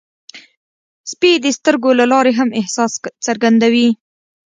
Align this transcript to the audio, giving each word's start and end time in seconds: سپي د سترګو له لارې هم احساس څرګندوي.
سپي 1.11 1.31
د 1.43 1.45
سترګو 1.57 1.91
له 1.99 2.05
لارې 2.11 2.31
هم 2.39 2.49
احساس 2.59 2.91
څرګندوي. 3.25 3.89